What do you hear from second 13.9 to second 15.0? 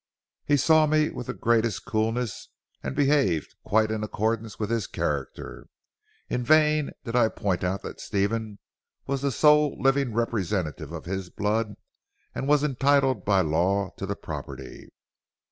to the property.